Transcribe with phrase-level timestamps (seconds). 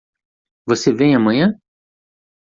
[0.65, 1.55] Você vem amanhã?